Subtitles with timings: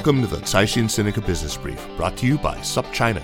[0.00, 3.22] Welcome to the Caixin Sinica Business Brief, brought to you by SupChina.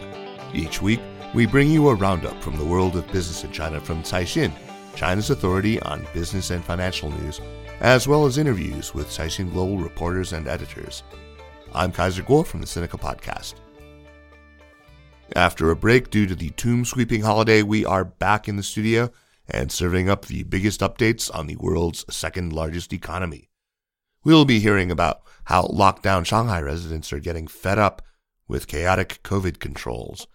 [0.55, 1.01] Each week,
[1.33, 4.53] we bring you a roundup from the world of business in China from Caixin,
[4.95, 7.41] China's authority on business and financial news,
[7.81, 11.03] as well as interviews with Caixin Global reporters and editors.
[11.73, 13.55] I'm Kaiser Kuo from the Sinica Podcast.
[15.35, 19.11] After a break due to the tomb sweeping holiday, we are back in the studio
[19.49, 23.49] and serving up the biggest updates on the world's second largest economy.
[24.27, 28.03] We'll be hearing about how lockdown Shanghai residents are getting fed up
[28.49, 30.27] with chaotic COVID controls.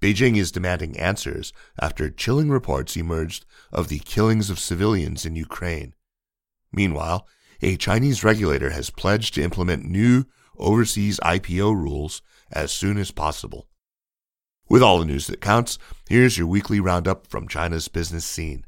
[0.00, 5.92] Beijing is demanding answers after chilling reports emerged of the killings of civilians in Ukraine.
[6.72, 7.28] Meanwhile,
[7.60, 10.24] a Chinese regulator has pledged to implement new
[10.56, 13.68] overseas IPO rules as soon as possible.
[14.70, 18.64] With all the news that counts, here's your weekly roundup from China's business scene.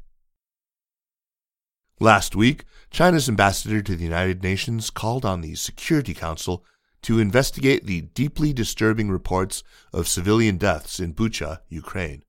[2.01, 6.63] Last week, China's ambassador to the United Nations called on the Security Council
[7.01, 12.23] to investigate the deeply disturbing reports of civilian deaths in Bucha, Ukraine.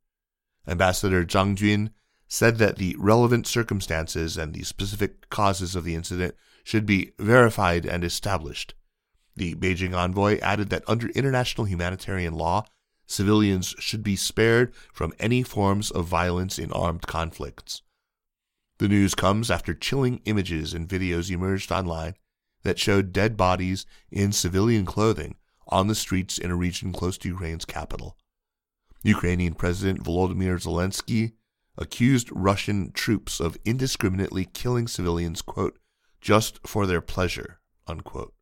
[0.66, 1.90] Ambassador Zhang Jun
[2.26, 6.34] said that the relevant circumstances and the specific causes of the incident
[6.64, 8.74] should be verified and established.
[9.36, 12.64] The Beijing envoy added that under international humanitarian law,
[13.06, 17.82] civilians should be spared from any forms of violence in armed conflicts.
[18.80, 22.14] The news comes after chilling images and videos emerged online
[22.62, 25.36] that showed dead bodies in civilian clothing
[25.68, 28.16] on the streets in a region close to Ukraine's capital.
[29.02, 31.34] Ukrainian President Volodymyr Zelensky
[31.76, 35.78] accused Russian troops of indiscriminately killing civilians, quote,
[36.22, 38.32] just for their pleasure, unquote.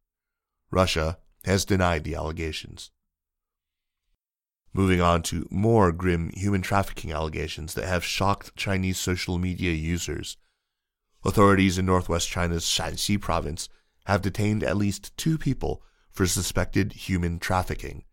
[0.70, 2.92] Russia has denied the allegations.
[4.72, 10.36] Moving on to more grim human trafficking allegations that have shocked Chinese social media users.
[11.24, 13.68] Authorities in northwest China's Shanxi province
[14.06, 18.04] have detained at least two people for suspected human trafficking.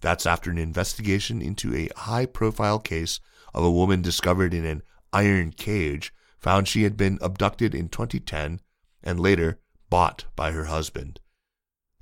[0.00, 3.20] That's after an investigation into a high profile case
[3.54, 4.82] of a woman discovered in an
[5.12, 8.60] iron cage found she had been abducted in 2010
[9.02, 9.58] and later
[9.90, 11.20] bought by her husband.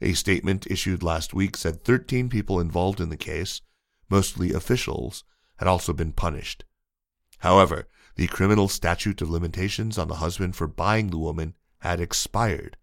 [0.03, 3.63] A statement issued last week said 13 people involved in the case,
[4.09, 5.25] mostly officials,
[5.57, 6.65] had also been punished.
[7.39, 12.77] However, the criminal statute of limitations on the husband for buying the woman had expired.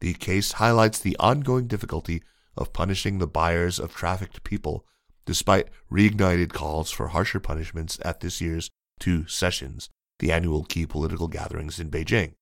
[0.00, 2.22] The case highlights the ongoing difficulty
[2.56, 4.84] of punishing the buyers of trafficked people,
[5.24, 11.28] despite reignited calls for harsher punishments at this year's two sessions, the annual key political
[11.28, 12.34] gatherings in Beijing.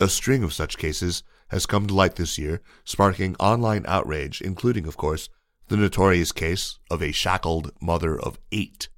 [0.00, 4.86] A string of such cases has come to light this year, sparking online outrage, including,
[4.86, 5.28] of course,
[5.68, 8.88] the notorious case of a shackled mother of eight.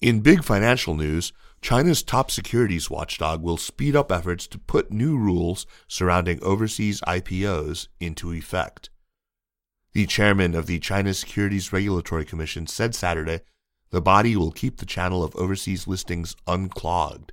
[0.00, 5.16] In big financial news, China's top securities watchdog will speed up efforts to put new
[5.16, 8.90] rules surrounding overseas IPOs into effect.
[9.92, 13.42] The chairman of the China Securities Regulatory Commission said Saturday
[13.90, 17.32] the body will keep the channel of overseas listings unclogged.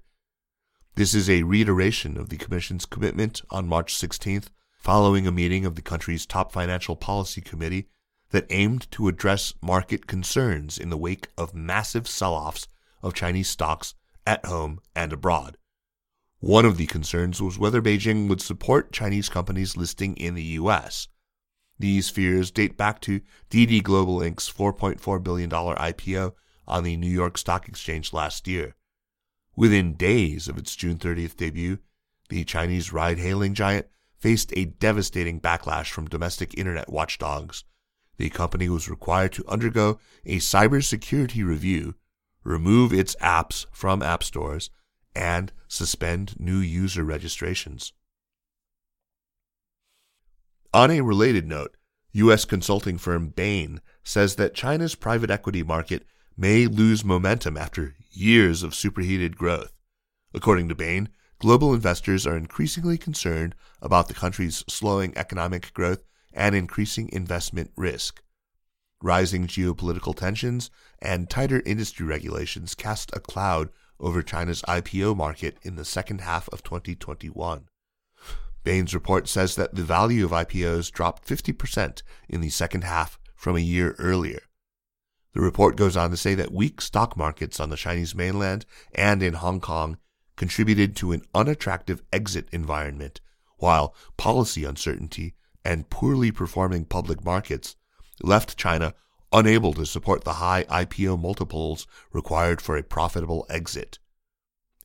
[0.96, 4.50] This is a reiteration of the Commission's commitment on March 16th
[4.80, 7.90] following a meeting of the country's top financial policy committee
[8.32, 12.68] that aimed to address market concerns in the wake of massive sell offs
[13.04, 13.94] of Chinese stocks
[14.26, 15.58] at home and abroad.
[16.40, 21.10] One of the concerns was whether Beijing would support Chinese companies listing in the U.S.
[21.78, 26.34] These fears date back to Didi Global Inc.'s $4.4 billion IPO
[26.68, 28.76] on the New York Stock Exchange last year.
[29.56, 31.80] Within days of its June 30th debut,
[32.30, 33.88] the Chinese ride hailing giant
[34.20, 37.64] faced a devastating backlash from domestic internet watchdogs.
[38.18, 41.96] The company was required to undergo a cybersecurity review
[42.44, 44.70] remove its apps from app stores,
[45.16, 47.94] and suspend new user registrations.
[50.74, 51.76] On a related note,
[52.14, 52.46] U.S.
[52.46, 56.06] consulting firm Bain says that China's private equity market
[56.38, 59.74] may lose momentum after years of superheated growth.
[60.34, 66.04] According to Bain, global investors are increasingly concerned about the country's slowing economic growth
[66.34, 68.22] and increasing investment risk.
[69.02, 70.70] Rising geopolitical tensions
[71.02, 73.70] and tighter industry regulations cast a cloud
[74.00, 77.68] over China's IPO market in the second half of 2021.
[78.64, 83.56] Bain's report says that the value of IPOs dropped 50% in the second half from
[83.56, 84.42] a year earlier.
[85.34, 89.24] The report goes on to say that weak stock markets on the Chinese mainland and
[89.24, 89.98] in Hong Kong
[90.40, 93.20] contributed to an unattractive exit environment,
[93.58, 97.76] while policy uncertainty and poorly performing public markets
[98.24, 98.94] left China
[99.34, 104.00] unable to support the high IPO multiples required for a profitable exit.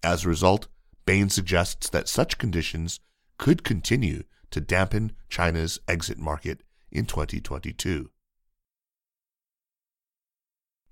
[0.03, 0.67] As a result,
[1.07, 2.99] Bain suggests that such conditions
[3.39, 8.11] could continue to dampen China's exit market in 2022.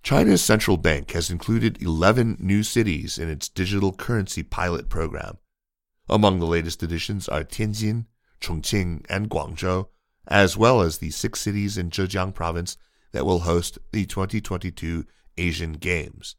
[0.03, 5.39] China's central bank has included 11 new cities in its digital currency pilot program.
[6.09, 8.07] Among the latest additions are Tianjin,
[8.41, 9.87] Chongqing, and Guangzhou,
[10.27, 12.77] as well as the six cities in Zhejiang province
[13.13, 15.05] that will host the 2022
[15.39, 16.35] Asian Games.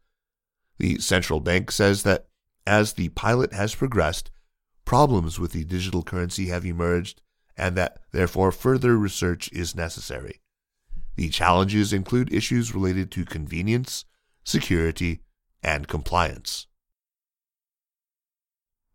[0.77, 2.27] The central bank says that
[2.67, 4.29] as the pilot has progressed,
[4.83, 7.21] problems with the digital currency have emerged
[7.55, 10.41] and that therefore further research is necessary.
[11.15, 14.05] The challenges include issues related to convenience,
[14.43, 15.21] security,
[15.61, 16.67] and compliance.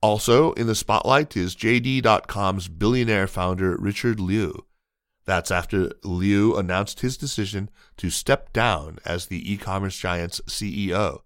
[0.01, 4.67] Also in the spotlight is JD.com's billionaire founder Richard Liu.
[5.25, 11.23] That's after Liu announced his decision to step down as the e commerce giant's CEO.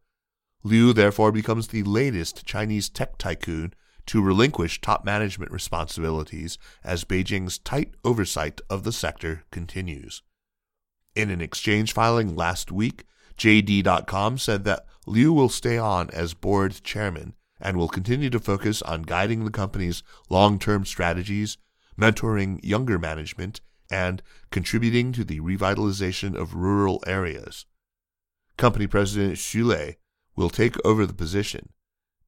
[0.65, 3.75] Liu therefore becomes the latest Chinese tech tycoon
[4.07, 10.23] to relinquish top management responsibilities as Beijing's tight oversight of the sector continues.
[11.15, 13.05] In an exchange filing last week,
[13.37, 18.83] JD.com said that Liu will stay on as board chairman and will continue to focus
[18.83, 21.59] on guiding the company's long term strategies,
[22.01, 23.61] mentoring younger management,
[23.91, 27.67] and contributing to the revitalization of rural areas.
[28.57, 29.97] Company President Xu
[30.35, 31.69] will take over the position.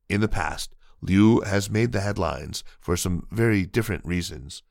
[0.09, 4.63] In the past, Liu has made the headlines for some very different reasons.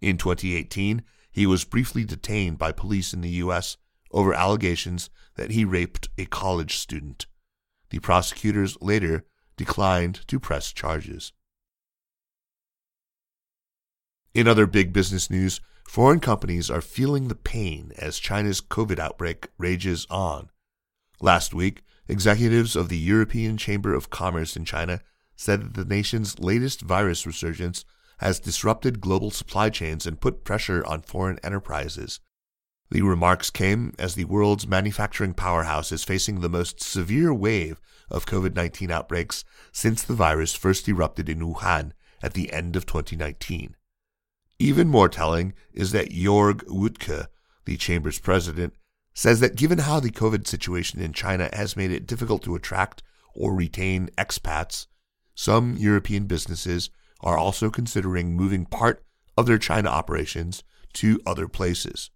[0.00, 3.78] In 2018, he was briefly detained by police in the U.S.
[4.10, 7.26] over allegations that he raped a college student.
[7.90, 9.24] The prosecutors later
[9.56, 11.32] declined to press charges.
[14.34, 19.48] In other big business news, foreign companies are feeling the pain as China's COVID outbreak
[19.58, 20.50] rages on.
[21.20, 25.00] Last week, executives of the European Chamber of Commerce in China
[25.36, 27.84] said that the nation's latest virus resurgence
[28.22, 32.20] has disrupted global supply chains and put pressure on foreign enterprises.
[32.90, 37.80] The remarks came as the world's manufacturing powerhouse is facing the most severe wave
[38.10, 41.92] of COVID 19 outbreaks since the virus first erupted in Wuhan
[42.22, 43.74] at the end of 2019.
[44.58, 47.26] Even more telling is that Jorg Wuttke,
[47.64, 48.74] the chamber's president,
[49.14, 53.02] says that given how the COVID situation in China has made it difficult to attract
[53.34, 54.86] or retain expats,
[55.34, 56.90] some European businesses
[57.22, 59.04] are also considering moving part
[59.36, 60.62] of their China operations
[60.94, 62.10] to other places.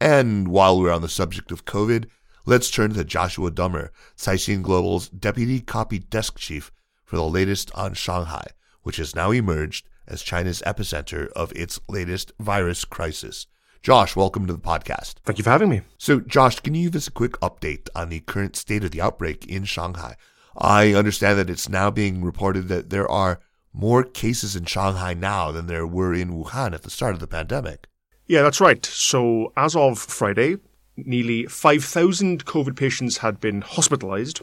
[0.00, 2.06] And while we're on the subject of COVID,
[2.44, 6.70] let's turn to Joshua Dummer, Caixin Global's deputy copy desk chief
[7.04, 8.46] for the latest on Shanghai,
[8.82, 13.46] which has now emerged as China's epicenter of its latest virus crisis.
[13.82, 15.14] Josh, welcome to the podcast.
[15.24, 15.82] Thank you for having me.
[15.96, 19.00] So, Josh, can you give us a quick update on the current state of the
[19.00, 20.16] outbreak in Shanghai?
[20.58, 23.40] I understand that it's now being reported that there are
[23.72, 27.26] more cases in Shanghai now than there were in Wuhan at the start of the
[27.26, 27.88] pandemic.
[28.26, 28.84] Yeah, that's right.
[28.86, 30.56] So, as of Friday,
[30.96, 34.40] nearly 5,000 COVID patients had been hospitalized,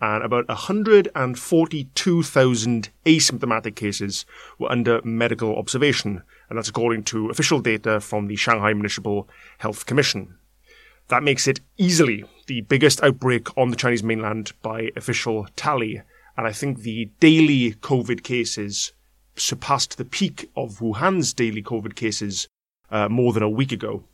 [0.00, 4.26] and about 142,000 asymptomatic cases
[4.58, 9.28] were under medical observation, and that's according to official data from the Shanghai Municipal
[9.58, 10.38] Health Commission.
[11.06, 16.02] That makes it easily the biggest outbreak on the Chinese mainland by official tally.
[16.36, 18.92] And I think the daily COVID cases
[19.36, 22.46] surpassed the peak of Wuhan's daily COVID cases
[22.90, 24.04] uh, more than a week ago.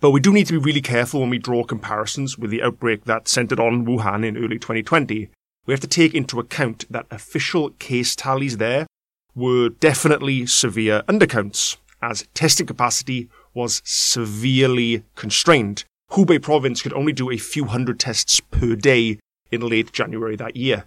[0.00, 3.04] But we do need to be really careful when we draw comparisons with the outbreak
[3.04, 5.28] that centered on Wuhan in early 2020.
[5.66, 8.88] We have to take into account that official case tallies there
[9.36, 17.30] were definitely severe undercounts, as testing capacity was severely constrained Hubei province could only do
[17.30, 19.18] a few hundred tests per day
[19.50, 20.84] in late January that year.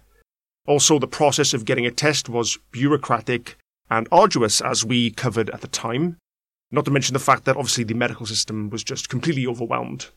[0.66, 3.56] Also, the process of getting a test was bureaucratic
[3.90, 6.16] and arduous, as we covered at the time,
[6.70, 10.08] not to mention the fact that obviously the medical system was just completely overwhelmed.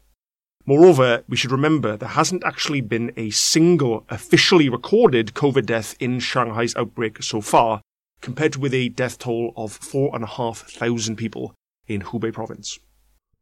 [0.65, 6.19] Moreover, we should remember there hasn't actually been a single officially recorded COVID death in
[6.19, 7.81] Shanghai's outbreak so far,
[8.21, 11.53] compared with a death toll of 4,500 people
[11.87, 12.79] in Hubei province.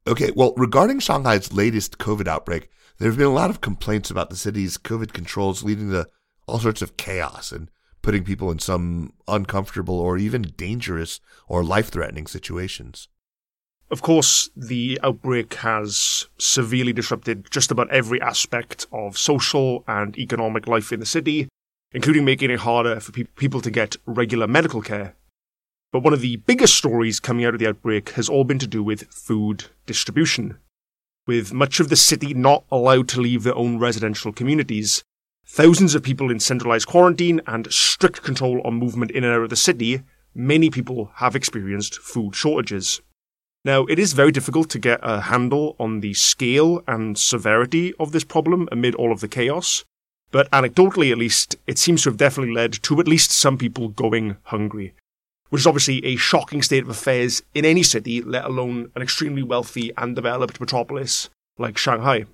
[0.07, 4.29] Okay, well, regarding Shanghai's latest COVID outbreak, there have been a lot of complaints about
[4.29, 6.07] the city's COVID controls leading to
[6.47, 7.69] all sorts of chaos and
[8.01, 13.09] putting people in some uncomfortable or even dangerous or life threatening situations.
[13.91, 20.65] Of course, the outbreak has severely disrupted just about every aspect of social and economic
[20.65, 21.47] life in the city,
[21.91, 25.13] including making it harder for pe- people to get regular medical care.
[25.91, 28.67] But one of the biggest stories coming out of the outbreak has all been to
[28.67, 30.57] do with food distribution.
[31.27, 35.03] With much of the city not allowed to leave their own residential communities,
[35.45, 39.49] thousands of people in centralized quarantine, and strict control on movement in and out of
[39.49, 40.01] the city,
[40.33, 43.01] many people have experienced food shortages.
[43.65, 48.11] Now, it is very difficult to get a handle on the scale and severity of
[48.11, 49.83] this problem amid all of the chaos,
[50.31, 53.89] but anecdotally at least, it seems to have definitely led to at least some people
[53.89, 54.93] going hungry,
[55.51, 59.43] which is obviously a shocking state of affairs in any city, let alone an extremely
[59.43, 62.25] wealthy and developed metropolis like Shanghai.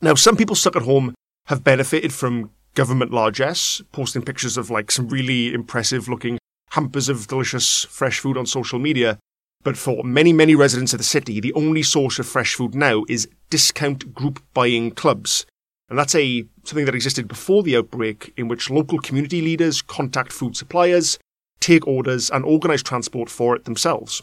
[0.00, 1.14] Now, some people stuck at home
[1.46, 6.38] have benefited from government largesse, posting pictures of like some really impressive looking
[6.70, 9.18] hampers of delicious fresh food on social media,
[9.64, 13.02] but for many, many residents of the city, the only source of fresh food now
[13.08, 15.44] is discount group buying clubs.
[15.88, 20.32] And that's a something that existed before the outbreak in which local community leaders contact
[20.32, 21.18] food suppliers,
[21.60, 24.22] take orders, and organize transport for it themselves.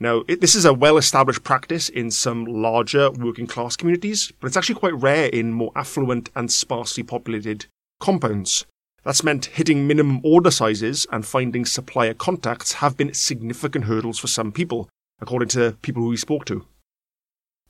[0.00, 4.48] Now, it, this is a well established practice in some larger working class communities, but
[4.48, 7.66] it's actually quite rare in more affluent and sparsely populated
[8.00, 8.66] compounds.
[9.04, 14.28] That's meant hitting minimum order sizes and finding supplier contacts have been significant hurdles for
[14.28, 14.88] some people,
[15.20, 16.66] according to people who we spoke to.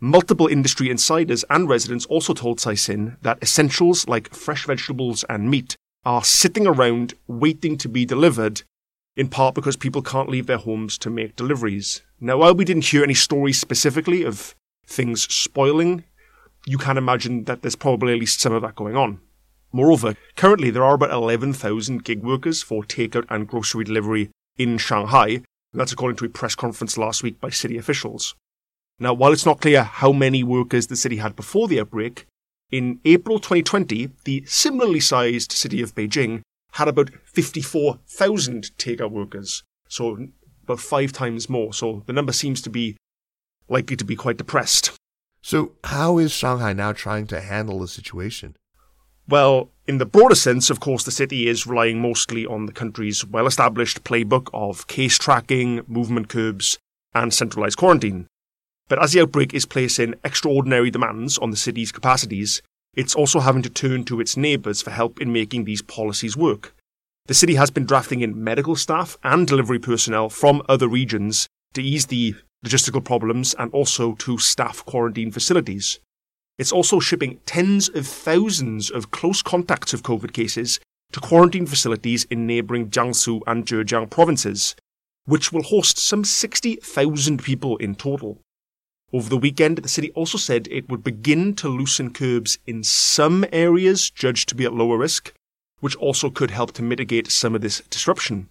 [0.01, 5.77] Multiple industry insiders and residents also told Caixin that essentials like fresh vegetables and meat
[6.05, 8.63] are sitting around waiting to be delivered,
[9.17, 12.03] in part because people can't leave their homes to make deliveries.
[12.21, 14.55] Now, while we didn't hear any stories specifically of
[14.87, 16.05] things spoiling,
[16.67, 19.21] you can imagine that there's probably at least some of that going on.
[19.73, 25.43] Moreover, currently there are about 11,000 gig workers for takeout and grocery delivery in Shanghai.
[25.73, 28.35] That's according to a press conference last week by city officials.
[28.99, 32.27] Now, while it's not clear how many workers the city had before the outbreak,
[32.73, 36.41] in April 2020, the similarly sized city of Beijing
[36.73, 39.63] had about 54,000 takeout workers.
[39.89, 40.29] So
[40.65, 41.75] about five times more.
[41.75, 42.97] So the number seems to be
[43.69, 44.93] likely to be quite depressed.
[45.45, 48.55] So, how is Shanghai now trying to handle the situation?
[49.29, 53.25] Well, in the broader sense, of course, the city is relying mostly on the country's
[53.25, 56.79] well established playbook of case tracking, movement curbs,
[57.13, 58.29] and centralized quarantine.
[58.93, 62.61] But as the outbreak is placing extraordinary demands on the city's capacities,
[62.93, 66.75] it's also having to turn to its neighbours for help in making these policies work.
[67.25, 71.83] The city has been drafting in medical staff and delivery personnel from other regions to
[71.83, 72.35] ease the
[72.67, 75.99] logistical problems and also to staff quarantine facilities.
[76.59, 80.81] It's also shipping tens of thousands of close contacts of COVID cases
[81.13, 84.77] to quarantine facilities in neighbouring Jiangsu and Zhejiang provinces,
[85.25, 88.39] which will host some 60,000 people in total.
[89.13, 93.45] Over the weekend, the city also said it would begin to loosen curbs in some
[93.53, 95.35] areas judged to be at lower risk,
[95.81, 98.49] which also could help to mitigate some of this disruption.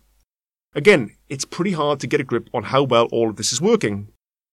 [0.76, 3.60] Again, it's pretty hard to get a grip on how well all of this is
[3.60, 4.10] working,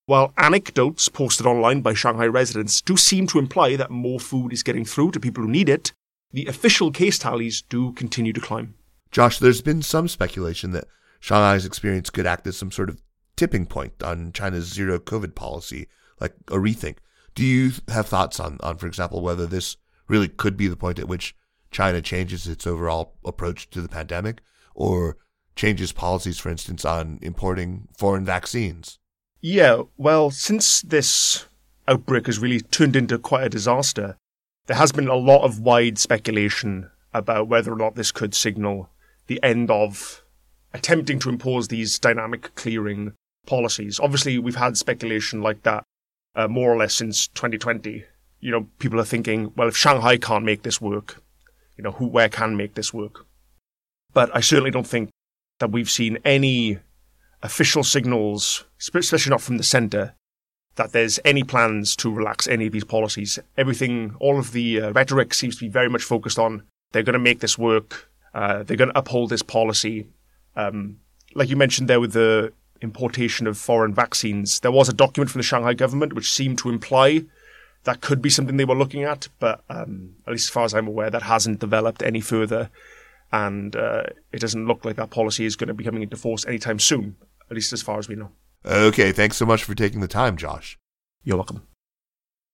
[0.07, 4.62] while anecdotes posted online by Shanghai residents do seem to imply that more food is
[4.62, 5.93] getting through to people who need it,
[6.33, 8.75] the official case tallies do continue to climb.
[9.11, 10.87] Josh, there's been some speculation that
[11.21, 13.03] Shanghai's experience could act as some sort of
[13.38, 15.87] tipping point on China's zero COVID policy,
[16.21, 16.97] like a rethink.
[17.37, 19.76] Do you have thoughts on, on, for example, whether this
[20.09, 21.37] really could be the point at which
[21.71, 24.40] China changes its overall approach to the pandemic
[24.75, 25.16] or
[25.54, 28.99] changes policies, for instance, on importing foreign vaccines?
[29.40, 31.47] Yeah, well, since this
[31.87, 34.16] outbreak has really turned into quite a disaster,
[34.66, 38.90] there has been a lot of wide speculation about whether or not this could signal
[39.28, 40.25] the end of
[40.75, 43.12] attempting to impose these dynamic clearing
[43.49, 43.99] policies.
[43.99, 45.83] Obviously, we've had speculation like that
[46.37, 48.05] uh, more or less since 2020.
[48.40, 51.21] You know, people are thinking, well, if Shanghai can't make this work,
[51.76, 53.26] you know, who where can make this work?
[54.12, 55.11] But I certainly don't think
[55.59, 56.78] that we've seen any
[57.43, 60.14] official signals, especially not from the centre,
[60.76, 63.38] that there's any plans to relax any of these policies.
[63.57, 66.62] Everything, all of the uh, rhetoric seems to be very much focused on
[66.93, 70.07] they're going to make this work, uh, they're going to uphold this policy.
[70.57, 71.00] Um,
[71.35, 75.40] like you mentioned there with the importation of foreign vaccines, there was a document from
[75.40, 77.25] the Shanghai government which seemed to imply
[77.85, 80.75] that could be something they were looking at, but um, at least as far as
[80.75, 82.70] I'm aware, that hasn't developed any further.
[83.30, 86.47] And uh, it doesn't look like that policy is going to be coming into force
[86.47, 87.16] anytime soon,
[87.50, 88.30] at least as far as we know.
[88.64, 90.78] Okay, thanks so much for taking the time, Josh.
[91.25, 91.62] You're welcome.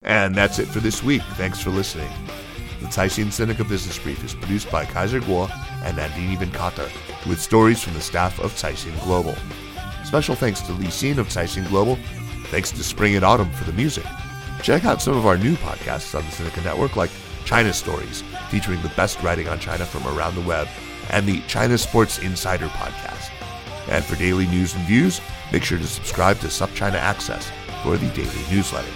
[0.01, 1.23] And that's it for this week.
[1.33, 2.09] Thanks for listening.
[2.81, 5.49] The Caixin Sinica Business Brief is produced by Kaiser Kuo
[5.83, 6.89] and Nandini Venkata,
[7.27, 9.35] with stories from the staff of Caixin Global.
[10.15, 11.97] Special thanks to Li Xin of Caixin Global.
[12.45, 14.05] Thanks to Spring and Autumn for the music.
[14.63, 17.09] Check out some of our new podcasts on the Sinica Network, like
[17.43, 20.69] China Stories, featuring the best writing on China from around the web,
[21.09, 23.29] and the China Sports Insider podcast.
[23.89, 25.19] And for daily news and views,
[25.51, 27.51] make sure to subscribe to SupChina Access
[27.83, 28.87] for the daily newsletter.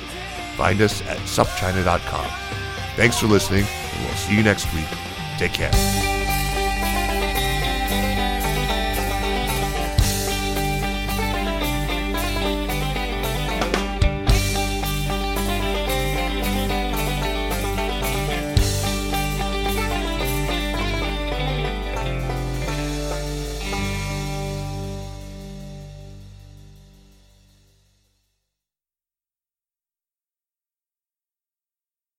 [0.56, 2.32] Find us at supchina.com.
[2.96, 4.88] Thanks for listening, and we'll see you next week.
[5.38, 6.09] Take care.